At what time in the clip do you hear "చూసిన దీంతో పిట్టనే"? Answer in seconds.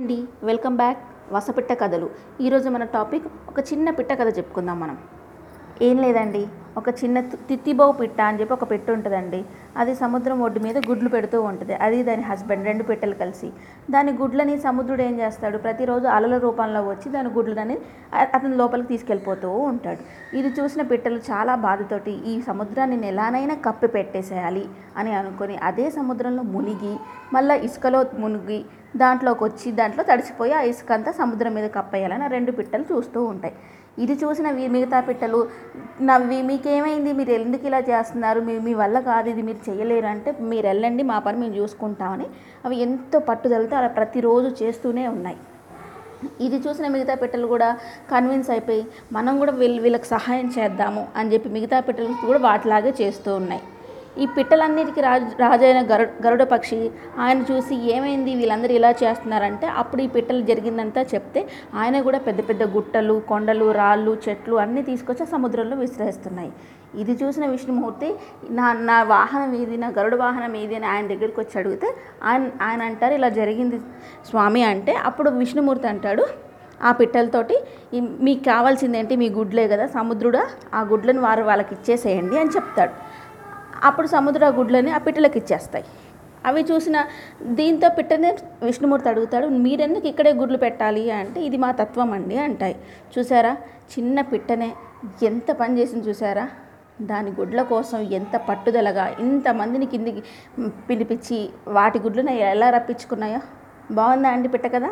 86.70-88.30